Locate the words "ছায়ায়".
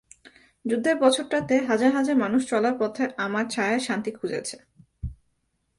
3.49-3.79